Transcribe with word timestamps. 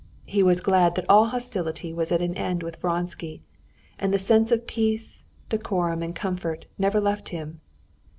He 0.25 0.41
was 0.41 0.61
glad 0.61 0.95
that 0.95 1.05
all 1.07 1.25
hostility 1.25 1.93
was 1.93 2.11
at 2.11 2.23
an 2.23 2.33
end 2.35 2.63
with 2.63 2.77
Vronsky, 2.81 3.43
and 3.99 4.11
the 4.11 4.17
sense 4.17 4.51
of 4.51 4.65
peace, 4.65 5.25
decorum, 5.49 6.01
and 6.01 6.15
comfort 6.15 6.65
never 6.79 6.99
left 6.99 7.29
him. 7.29 7.61